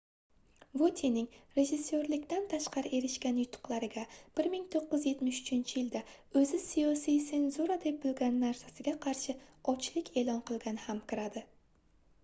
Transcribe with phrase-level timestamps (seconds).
[0.81, 1.27] votyening
[1.57, 4.05] rejissyorlikdan tashqari erishgan yutuqlariga
[4.39, 6.01] 1973-yilda
[6.41, 9.37] oʻzi siyosiy senzura deb bilgan narsasiga qarshi
[9.75, 11.45] ochlik eʼlon qilgani ham kiradi